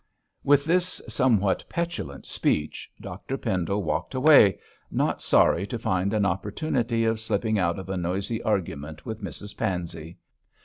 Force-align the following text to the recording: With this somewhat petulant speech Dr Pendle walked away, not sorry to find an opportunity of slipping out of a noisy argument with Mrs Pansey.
With 0.43 0.65
this 0.65 0.99
somewhat 1.07 1.63
petulant 1.69 2.25
speech 2.25 2.91
Dr 2.99 3.37
Pendle 3.37 3.83
walked 3.83 4.15
away, 4.15 4.57
not 4.89 5.21
sorry 5.21 5.67
to 5.67 5.77
find 5.77 6.11
an 6.11 6.25
opportunity 6.25 7.05
of 7.05 7.19
slipping 7.19 7.59
out 7.59 7.77
of 7.77 7.87
a 7.87 7.97
noisy 7.97 8.41
argument 8.41 9.05
with 9.05 9.21
Mrs 9.23 9.55
Pansey. 9.55 10.17